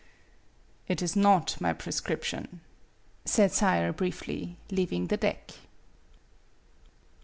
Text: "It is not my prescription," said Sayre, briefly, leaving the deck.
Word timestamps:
"It 0.87 1.03
is 1.03 1.15
not 1.15 1.61
my 1.61 1.73
prescription," 1.73 2.61
said 3.23 3.51
Sayre, 3.51 3.93
briefly, 3.93 4.57
leaving 4.71 5.09
the 5.09 5.17
deck. 5.17 5.51